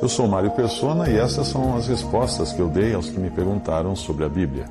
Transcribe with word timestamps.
Eu 0.00 0.08
sou 0.08 0.28
Mário 0.28 0.50
Persona 0.52 1.10
e 1.10 1.16
essas 1.16 1.48
são 1.48 1.76
as 1.76 1.88
respostas 1.88 2.52
que 2.52 2.60
eu 2.60 2.68
dei 2.68 2.94
aos 2.94 3.10
que 3.10 3.18
me 3.18 3.30
perguntaram 3.30 3.96
sobre 3.96 4.24
a 4.24 4.28
Bíblia. 4.28 4.66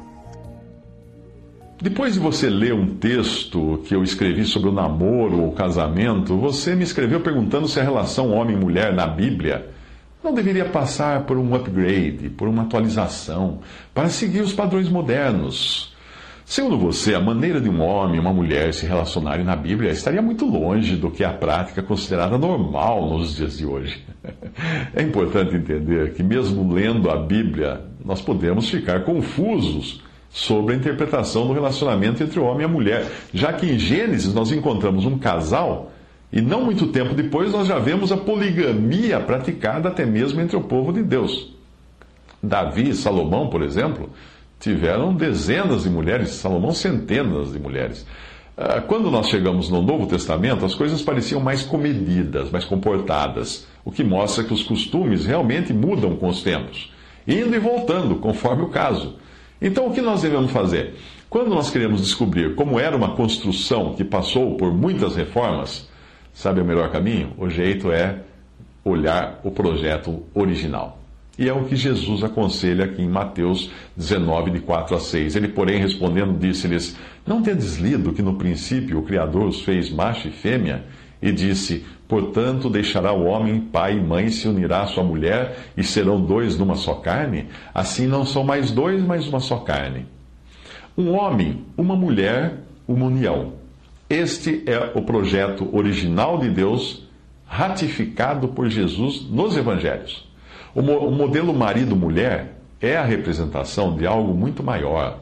Depois 1.82 2.14
de 2.14 2.20
você 2.20 2.50
ler 2.50 2.74
um 2.74 2.96
texto 2.96 3.84
que 3.86 3.94
eu 3.94 4.04
escrevi 4.04 4.46
sobre 4.46 4.70
o 4.70 4.72
namoro 4.72 5.42
ou 5.44 5.52
casamento, 5.52 6.36
você 6.38 6.74
me 6.76 6.84
escreveu 6.84 7.20
perguntando 7.20 7.68
se 7.68 7.80
a 7.80 7.84
relação 7.84 8.32
homem-mulher 8.32 8.94
na 8.94 9.06
Bíblia 9.06 9.70
não 10.24 10.34
deveria 10.34 10.66
passar 10.66 11.24
por 11.24 11.38
um 11.38 11.54
upgrade, 11.54 12.30
por 12.30 12.48
uma 12.48 12.64
atualização, 12.64 13.60
para 13.94 14.10
seguir 14.10 14.42
os 14.42 14.54
padrões 14.54 14.90
modernos. 14.90 15.96
Segundo 16.50 16.78
você, 16.78 17.14
a 17.14 17.20
maneira 17.20 17.60
de 17.60 17.68
um 17.68 17.82
homem 17.82 18.16
e 18.16 18.20
uma 18.20 18.32
mulher 18.32 18.74
se 18.74 18.86
relacionarem 18.86 19.44
na 19.44 19.54
Bíblia 19.54 19.92
estaria 19.92 20.22
muito 20.22 20.46
longe 20.46 20.96
do 20.96 21.12
que 21.12 21.22
é 21.22 21.28
a 21.28 21.34
prática 21.34 21.84
considerada 21.84 22.38
normal 22.38 23.06
nos 23.06 23.36
dias 23.36 23.58
de 23.58 23.66
hoje. 23.66 24.02
É 24.96 25.04
importante 25.04 25.56
entender 25.56 26.14
que, 26.14 26.24
mesmo 26.24 26.74
lendo 26.74 27.10
a 27.10 27.18
Bíblia, 27.18 27.82
nós 28.04 28.22
podemos 28.22 28.70
ficar 28.70 29.04
confusos 29.04 30.02
sobre 30.30 30.74
a 30.74 30.78
interpretação 30.78 31.46
do 31.46 31.54
relacionamento 31.54 32.24
entre 32.24 32.40
o 32.40 32.46
homem 32.46 32.62
e 32.62 32.66
a 32.66 32.70
mulher, 32.70 33.12
já 33.34 33.52
que 33.52 33.66
em 33.66 33.78
Gênesis 33.78 34.34
nós 34.34 34.50
encontramos 34.50 35.06
um 35.06 35.20
casal 35.20 35.92
e 36.32 36.40
não 36.40 36.64
muito 36.64 36.88
tempo 36.88 37.14
depois 37.14 37.52
nós 37.52 37.68
já 37.68 37.78
vemos 37.78 38.10
a 38.10 38.18
poligamia 38.18 39.20
praticada 39.20 39.90
até 39.90 40.06
mesmo 40.06 40.40
entre 40.40 40.56
o 40.56 40.62
povo 40.62 40.94
de 40.94 41.04
Deus. 41.04 41.54
Davi 42.42 42.90
e 42.90 42.96
Salomão, 42.96 43.50
por 43.50 43.62
exemplo, 43.62 44.10
tiveram 44.60 45.14
dezenas 45.14 45.84
de 45.84 45.90
mulheres, 45.90 46.30
Salomão 46.30 46.72
centenas 46.72 47.54
de 47.54 47.60
mulheres. 47.60 48.06
Ah, 48.58 48.82
quando 48.82 49.12
nós 49.12 49.28
chegamos 49.28 49.70
no 49.70 49.82
Novo 49.82 50.08
Testamento, 50.08 50.66
as 50.66 50.74
coisas 50.74 51.02
pareciam 51.02 51.40
mais 51.40 51.62
comedidas, 51.62 52.50
mais 52.50 52.66
comportadas, 52.66 53.68
o 53.86 53.92
que 53.92 54.04
mostra 54.04 54.44
que 54.44 54.54
os 54.54 54.64
costumes 54.64 55.26
realmente 55.26 55.72
mudam 55.72 56.16
com 56.16 56.28
os 56.28 56.42
tempos, 56.42 56.92
indo 57.28 57.56
e 57.56 57.60
voltando, 57.60 58.16
conforme 58.16 58.64
o 58.64 58.70
caso. 58.70 59.16
Então, 59.62 59.88
o 59.88 59.94
que 59.94 60.02
nós 60.02 60.24
devemos 60.24 60.52
fazer? 60.52 60.96
Quando 61.30 61.50
nós 61.50 61.70
queremos 61.70 62.02
descobrir 62.02 62.56
como 62.56 62.80
era 62.80 62.96
uma 62.96 63.16
construção 63.16 63.94
que 63.94 64.04
passou 64.04 64.56
por 64.56 64.74
muitas 64.74 65.16
reformas, 65.16 65.88
sabe 66.34 66.62
o 66.62 66.66
melhor 66.66 66.90
caminho? 66.90 67.34
O 67.38 67.50
jeito 67.50 67.92
é 67.92 68.22
olhar 68.84 69.40
o 69.44 69.52
projeto 69.52 70.24
original. 70.34 71.00
E 71.38 71.48
é 71.48 71.54
o 71.54 71.66
que 71.66 71.76
Jesus 71.76 72.24
aconselha 72.24 72.86
aqui 72.86 73.02
em 73.02 73.08
Mateus 73.08 73.70
19, 73.96 74.52
de 74.52 74.60
4 74.60 74.96
a 74.96 75.00
6. 75.00 75.36
Ele, 75.36 75.48
porém, 75.48 75.80
respondendo, 75.80 76.38
disse-lhes: 76.38 76.98
Não 77.26 77.44
tendes 77.44 77.78
lido 77.78 78.12
que 78.12 78.24
no 78.24 78.36
princípio 78.36 79.00
o 79.00 79.04
Criador 79.04 79.48
os 79.48 79.62
fez 79.62 79.92
macho 79.92 80.28
e 80.28 80.32
fêmea? 80.32 80.86
E 81.22 81.32
disse: 81.32 81.86
Portanto, 82.08 82.70
deixará 82.70 83.14
o 83.14 83.26
homem 83.26 83.60
pai 83.60 83.98
e 83.98 84.02
mãe, 84.02 84.30
se 84.30 84.48
unirá 84.48 84.82
à 84.82 84.88
sua 84.88 85.04
mulher, 85.04 85.58
e 85.78 85.84
serão 85.84 86.20
dois 86.20 86.58
numa 86.58 86.76
só 86.76 86.96
carne? 86.96 87.48
Assim 87.74 88.08
não 88.08 88.26
são 88.26 88.44
mais 88.44 88.72
dois, 88.72 89.04
mas 89.04 89.28
uma 89.28 89.40
só 89.40 89.58
carne. 89.58 90.08
Um 90.98 91.12
homem, 91.12 91.64
uma 91.78 91.96
mulher, 91.96 92.56
uma 92.88 93.06
união. 93.06 93.54
Este 94.10 94.64
é 94.66 94.94
o 94.96 95.04
projeto 95.04 95.70
original 95.76 96.40
de 96.40 96.50
Deus, 96.50 97.06
ratificado 97.46 98.48
por 98.48 98.70
Jesus 98.70 99.28
nos 99.30 99.56
evangelhos. 99.56 100.28
O, 100.78 101.10
modelo 101.10 101.56
marido-mulher 101.56 102.54
é 102.80 102.96
a 102.96 103.04
representação 103.04 103.96
de 103.96 104.06
algo 104.06 104.32
muito 104.36 104.62
maior. 104.62 105.18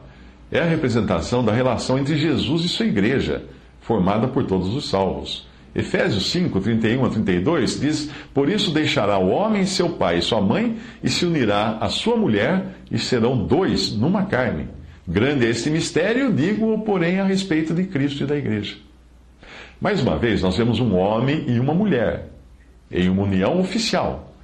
É 0.52 0.58
a 0.58 0.66
representação 0.66 1.42
da 1.42 1.50
relação 1.50 1.98
entre 1.98 2.14
Jesus 2.14 2.62
e 2.62 2.68
sua 2.68 2.84
igreja, 2.84 3.42
formada 3.80 4.28
por 4.28 4.44
todos 4.44 4.74
os 4.74 4.86
salvos. 4.90 5.48
Efésios 5.74 6.30
5, 6.30 6.60
31 6.60 7.06
a 7.06 7.08
32 7.08 7.80
diz: 7.80 8.10
Por 8.34 8.50
isso 8.50 8.70
deixará 8.70 9.18
o 9.18 9.30
homem 9.30 9.64
seu 9.64 9.88
pai 9.88 10.18
e 10.18 10.22
sua 10.22 10.42
mãe, 10.42 10.76
e 11.02 11.08
se 11.08 11.24
unirá 11.24 11.78
à 11.80 11.88
sua 11.88 12.18
mulher, 12.18 12.76
e 12.90 12.98
serão 12.98 13.46
dois 13.46 13.96
numa 13.96 14.26
carne. 14.26 14.68
Grande 15.08 15.46
é 15.46 15.48
este 15.48 15.70
mistério, 15.70 16.34
digo-o, 16.34 16.80
porém, 16.80 17.18
a 17.18 17.24
respeito 17.24 17.72
de 17.72 17.84
Cristo 17.84 18.24
e 18.24 18.26
da 18.26 18.36
igreja. 18.36 18.76
Mais 19.80 20.02
uma 20.02 20.18
vez, 20.18 20.42
nós 20.42 20.58
vemos 20.58 20.80
um 20.80 20.94
homem 20.94 21.46
e 21.48 21.58
uma 21.58 21.72
mulher, 21.72 22.28
em 22.92 23.08
uma 23.08 23.22
união 23.22 23.58
oficial. 23.58 24.35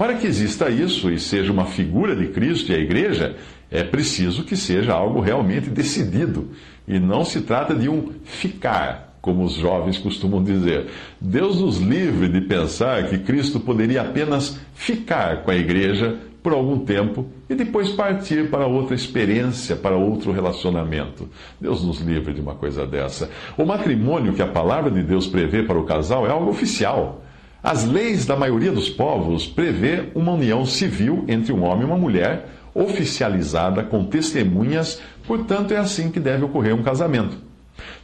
Para 0.00 0.14
que 0.14 0.26
exista 0.26 0.70
isso 0.70 1.10
e 1.10 1.20
seja 1.20 1.52
uma 1.52 1.66
figura 1.66 2.16
de 2.16 2.28
Cristo 2.28 2.72
e 2.72 2.74
a 2.74 2.78
igreja, 2.78 3.36
é 3.70 3.84
preciso 3.84 4.44
que 4.44 4.56
seja 4.56 4.94
algo 4.94 5.20
realmente 5.20 5.68
decidido. 5.68 6.52
E 6.88 6.98
não 6.98 7.22
se 7.22 7.42
trata 7.42 7.74
de 7.74 7.86
um 7.86 8.10
ficar, 8.24 9.18
como 9.20 9.44
os 9.44 9.52
jovens 9.52 9.98
costumam 9.98 10.42
dizer. 10.42 10.86
Deus 11.20 11.60
nos 11.60 11.76
livre 11.76 12.30
de 12.30 12.40
pensar 12.40 13.10
que 13.10 13.18
Cristo 13.18 13.60
poderia 13.60 14.00
apenas 14.00 14.58
ficar 14.72 15.42
com 15.42 15.50
a 15.50 15.54
igreja 15.54 16.18
por 16.42 16.54
algum 16.54 16.78
tempo 16.78 17.26
e 17.46 17.54
depois 17.54 17.90
partir 17.90 18.48
para 18.48 18.66
outra 18.66 18.94
experiência, 18.94 19.76
para 19.76 19.98
outro 19.98 20.32
relacionamento. 20.32 21.28
Deus 21.60 21.84
nos 21.84 22.00
livre 22.00 22.32
de 22.32 22.40
uma 22.40 22.54
coisa 22.54 22.86
dessa. 22.86 23.28
O 23.54 23.66
matrimônio 23.66 24.32
que 24.32 24.40
a 24.40 24.48
palavra 24.48 24.90
de 24.90 25.02
Deus 25.02 25.26
prevê 25.26 25.62
para 25.62 25.78
o 25.78 25.84
casal 25.84 26.26
é 26.26 26.30
algo 26.30 26.48
oficial. 26.48 27.22
As 27.62 27.84
leis 27.84 28.24
da 28.24 28.34
maioria 28.34 28.72
dos 28.72 28.88
povos 28.88 29.46
prevê 29.46 30.08
uma 30.14 30.32
união 30.32 30.64
civil 30.64 31.24
entre 31.28 31.52
um 31.52 31.62
homem 31.62 31.82
e 31.82 31.84
uma 31.84 31.98
mulher, 31.98 32.48
oficializada 32.74 33.82
com 33.82 34.04
testemunhas, 34.04 35.00
portanto 35.26 35.72
é 35.72 35.76
assim 35.76 36.10
que 36.10 36.18
deve 36.18 36.44
ocorrer 36.44 36.74
um 36.74 36.82
casamento. 36.82 37.36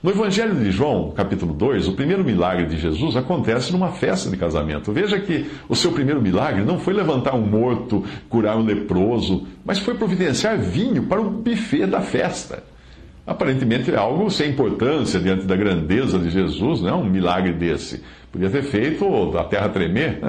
No 0.03 0.11
Evangelho 0.11 0.55
de 0.55 0.71
João, 0.71 1.11
capítulo 1.11 1.55
2, 1.55 1.89
o 1.89 1.93
primeiro 1.93 2.23
milagre 2.23 2.67
de 2.67 2.77
Jesus 2.77 3.17
acontece 3.17 3.73
numa 3.73 3.93
festa 3.93 4.29
de 4.29 4.37
casamento. 4.37 4.93
Veja 4.93 5.19
que 5.19 5.51
o 5.69 5.75
seu 5.75 5.91
primeiro 5.93 6.21
milagre 6.21 6.63
não 6.63 6.79
foi 6.79 6.93
levantar 6.93 7.35
um 7.35 7.47
morto, 7.47 8.05
curar 8.29 8.57
um 8.57 8.65
leproso, 8.65 9.47
mas 9.65 9.79
foi 9.79 9.95
providenciar 9.95 10.59
vinho 10.59 11.05
para 11.05 11.21
o 11.21 11.31
buffet 11.31 11.87
da 11.87 12.01
festa. 12.01 12.63
Aparentemente 13.27 13.91
é 13.91 13.97
algo 13.97 14.31
sem 14.31 14.51
importância 14.51 15.19
diante 15.19 15.45
da 15.45 15.57
grandeza 15.57 16.17
de 16.19 16.31
Jesus, 16.31 16.81
não 16.81 16.89
é 16.89 16.95
um 16.95 17.05
milagre 17.05 17.53
desse. 17.53 18.05
Podia 18.31 18.49
ter 18.49 18.63
feito 18.63 19.37
a 19.37 19.43
terra 19.45 19.69
tremer, 19.69 20.21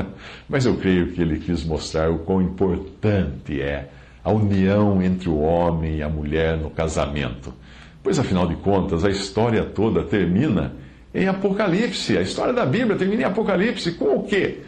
mas 0.50 0.66
eu 0.66 0.76
creio 0.78 1.12
que 1.12 1.22
ele 1.22 1.40
quis 1.40 1.64
mostrar 1.64 2.10
o 2.10 2.20
quão 2.20 2.42
importante 2.42 3.62
é 3.62 3.90
a 4.24 4.32
união 4.32 5.02
entre 5.02 5.30
o 5.30 5.38
homem 5.38 5.98
e 5.98 6.04
a 6.04 6.10
mulher 6.10 6.58
no 6.58 6.72
casamento. 6.72 7.54
Pois 8.02 8.18
afinal 8.18 8.48
de 8.48 8.56
contas, 8.56 9.06
a 9.06 9.10
história 9.10 9.64
toda 9.64 10.04
termina 10.04 10.74
em 11.14 11.28
Apocalipse. 11.28 12.18
A 12.18 12.22
história 12.22 12.54
da 12.54 12.66
Bíblia 12.66 12.98
termina 12.98 13.22
em 13.22 13.26
Apocalipse. 13.26 13.92
Com 13.92 14.16
o 14.16 14.24
quê? 14.24 14.60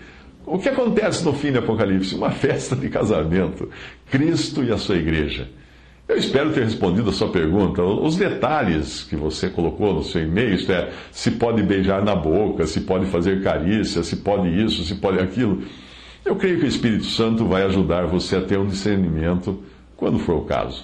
O 0.46 0.60
que 0.60 0.70
acontece 0.70 1.24
no 1.26 1.34
fim 1.34 1.52
de 1.52 1.58
Apocalipse? 1.58 2.16
Uma 2.16 2.30
festa 2.32 2.76
de 2.76 2.90
casamento. 2.90 3.70
Cristo 4.12 4.64
e 4.64 4.72
a 4.72 4.78
sua 4.78 4.98
igreja. 4.98 5.48
Eu 6.10 6.18
espero 6.18 6.52
ter 6.52 6.64
respondido 6.64 7.12
a 7.12 7.14
sua 7.14 7.30
pergunta. 7.30 7.84
Os 7.84 8.16
detalhes 8.16 9.04
que 9.04 9.16
você 9.16 9.48
colocou 9.48 9.94
no 9.94 10.04
seu 10.04 10.24
e-mail, 10.24 10.56
isto 10.56 10.72
é, 10.72 10.90
se 11.12 11.30
pode 11.30 11.62
beijar 11.62 12.04
na 12.04 12.16
boca, 12.16 12.66
se 12.66 12.82
pode 12.82 13.06
fazer 13.06 13.44
carícia, 13.44 14.02
se 14.02 14.16
pode 14.16 14.50
isso, 14.50 14.84
se 14.84 14.96
pode 14.96 15.20
aquilo. 15.20 15.62
Eu 16.26 16.36
creio 16.36 16.58
que 16.58 16.66
o 16.66 16.68
Espírito 16.68 17.06
Santo 17.06 17.46
vai 17.46 17.62
ajudar 17.62 18.08
você 18.08 18.38
a 18.38 18.42
ter 18.42 18.58
um 18.58 18.66
discernimento 18.66 19.62
quando 19.96 20.18
for 20.18 20.38
o 20.38 20.46
caso. 20.46 20.84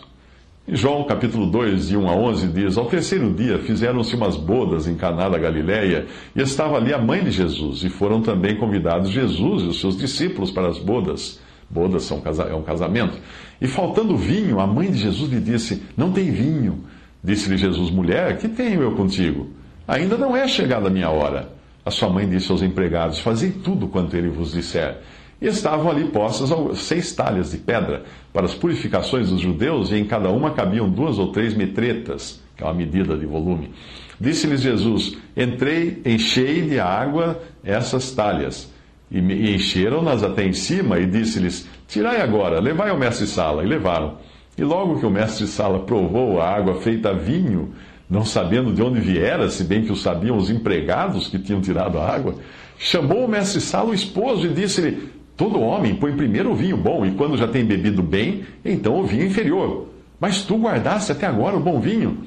Em 0.68 0.76
João 0.76 1.04
capítulo 1.06 1.48
2, 1.48 1.88
de 1.88 1.98
1 1.98 2.08
a 2.08 2.16
11, 2.16 2.48
diz: 2.50 2.78
Ao 2.78 2.86
terceiro 2.86 3.34
dia 3.34 3.58
fizeram-se 3.58 4.16
umas 4.16 4.38
bodas 4.38 4.88
em 4.88 4.96
Caná 4.96 5.28
da 5.28 5.40
Galileia, 5.40 6.06
e 6.36 6.42
estava 6.42 6.78
ali 6.78 6.94
a 6.94 7.00
mãe 7.00 7.24
de 7.24 7.32
Jesus, 7.32 7.84
e 7.84 7.90
foram 7.90 8.22
também 8.22 8.58
convidados 8.58 9.10
Jesus 9.10 9.64
e 9.64 9.68
os 9.70 9.80
seus 9.80 9.98
discípulos 9.98 10.52
para 10.52 10.68
as 10.68 10.78
bodas. 10.78 11.44
Bodas 11.70 12.04
são, 12.04 12.22
é 12.50 12.56
um 12.56 12.62
casamento. 12.62 13.18
E 13.60 13.68
faltando 13.68 14.16
vinho, 14.18 14.60
a 14.60 14.68
mãe 14.68 14.92
de 14.92 14.98
Jesus 14.98 15.32
lhe 15.32 15.40
disse: 15.40 15.84
Não 15.98 16.12
tem 16.12 16.32
vinho. 16.32 16.84
Disse-lhe 17.24 17.58
Jesus: 17.58 17.90
Mulher, 17.90 18.38
que 18.38 18.48
tenho 18.48 18.82
eu 18.82 18.92
contigo? 18.92 19.50
Ainda 19.88 20.18
não 20.18 20.36
é 20.36 20.48
chegada 20.48 20.88
a 20.88 20.92
minha 20.92 21.10
hora. 21.10 21.50
A 21.84 21.92
sua 21.92 22.10
mãe 22.10 22.28
disse 22.28 22.52
aos 22.52 22.62
empregados: 22.62 23.20
Fazei 23.20 23.52
tudo 23.52 23.88
quanto 23.88 24.16
ele 24.16 24.30
vos 24.30 24.54
disser. 24.54 25.00
E 25.42 25.48
estavam 25.48 25.92
ali 25.92 26.06
postas 26.06 26.50
seis 26.80 27.14
talhas 27.14 27.52
de 27.52 27.58
pedra 27.58 28.04
para 28.32 28.46
as 28.46 28.56
purificações 28.56 29.30
dos 29.30 29.42
judeus, 29.42 29.92
e 29.92 29.96
em 29.96 30.06
cada 30.06 30.30
uma 30.30 30.52
cabiam 30.52 30.90
duas 30.90 31.20
ou 31.20 31.32
três 31.32 31.54
metretas, 31.54 32.42
que 32.56 32.64
é 32.64 32.66
uma 32.66 32.74
medida 32.74 33.18
de 33.18 33.26
volume. 33.26 33.72
Disse-lhes 34.20 34.62
Jesus: 34.62 35.18
Entrei, 35.36 36.02
enchei 36.06 36.62
de 36.62 36.80
água 36.80 37.42
essas 37.64 38.12
talhas. 38.12 38.74
E 39.10 39.20
encheram-nas 39.54 40.24
até 40.24 40.46
em 40.46 40.54
cima, 40.54 41.00
e 41.00 41.06
disse-lhes: 41.06 41.68
Tirai 41.88 42.22
agora, 42.22 42.60
levai 42.60 42.90
ao 42.90 42.98
mestre-sala. 42.98 43.64
E 43.64 43.68
levaram. 43.68 44.18
E 44.58 44.64
logo 44.64 45.00
que 45.00 45.06
o 45.06 45.10
mestre-sala 45.10 45.80
provou 45.80 46.42
a 46.42 46.50
água 46.50 46.82
feita 46.82 47.14
vinho, 47.14 47.74
não 48.10 48.24
sabendo 48.24 48.74
de 48.74 48.82
onde 48.82 49.00
viera, 49.00 49.50
se 49.50 49.64
bem 49.64 49.84
que 49.84 49.92
o 49.92 49.96
sabiam 49.96 50.38
os 50.38 50.50
empregados 50.50 51.28
que 51.28 51.38
tinham 51.38 51.62
tirado 51.62 52.00
a 52.00 52.10
água, 52.10 52.36
chamou 52.78 53.26
o 53.26 53.28
mestre-sala 53.28 53.90
o 53.90 53.94
esposo 53.94 54.48
e 54.48 54.54
disse-lhe: 54.54 55.10
Todo 55.38 55.60
homem 55.60 55.96
põe 55.96 56.16
primeiro 56.16 56.52
o 56.52 56.56
vinho 56.56 56.78
bom, 56.78 57.06
e 57.06 57.12
quando 57.12 57.38
já 57.38 57.48
tem 57.48 57.66
bebido 57.66 58.02
bem, 58.02 58.44
então 58.64 59.00
o 59.00 59.06
vinho 59.06 59.26
inferior. 59.26 59.90
Mas 60.20 60.44
tu 60.44 60.58
guardaste 60.58 61.12
até 61.12 61.28
agora 61.28 61.58
o 61.58 61.60
bom 61.60 61.80
vinho. 61.80 62.24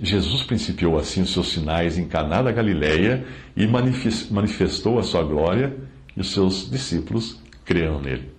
Jesus 0.00 0.42
principiou 0.42 0.98
assim 0.98 1.22
os 1.22 1.32
seus 1.32 1.52
sinais 1.52 1.96
em 1.96 2.04
Caná 2.04 2.42
da 2.42 2.50
Galileia 2.50 3.24
e 3.56 3.64
manifestou 3.66 4.98
a 4.98 5.04
sua 5.04 5.22
glória 5.22 5.72
e 6.16 6.20
os 6.20 6.32
seus 6.32 6.70
discípulos 6.70 7.40
creram 7.64 8.00
nele. 8.00 8.30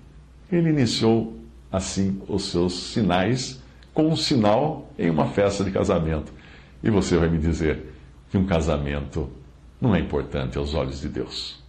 Ele 0.51 0.69
iniciou 0.69 1.37
assim 1.71 2.21
os 2.27 2.45
seus 2.45 2.73
sinais 2.73 3.61
com 3.93 4.07
um 4.07 4.15
sinal 4.15 4.91
em 4.97 5.09
uma 5.09 5.27
festa 5.27 5.63
de 5.63 5.71
casamento. 5.71 6.31
E 6.83 6.89
você 6.89 7.17
vai 7.17 7.29
me 7.29 7.37
dizer 7.37 7.93
que 8.29 8.37
um 8.37 8.45
casamento 8.45 9.29
não 9.79 9.95
é 9.95 9.99
importante 9.99 10.57
aos 10.57 10.73
olhos 10.73 11.01
de 11.01 11.09
Deus. 11.09 11.64